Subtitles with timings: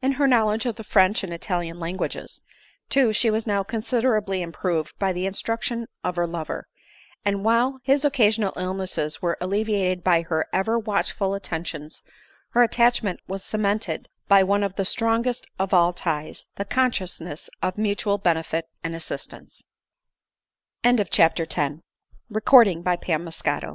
[0.00, 2.40] In her knowledge of the French and Italian languages,
[2.88, 6.66] too, she was now considerably improved by the instruc tions of her lover;
[7.22, 12.02] and while his occasional illnesses were alleviated by her ever watchful attentions,
[12.54, 16.64] their attach ment was cemented by one of the strongest of all ties * the
[16.64, 18.94] consciousness of mutual benefit and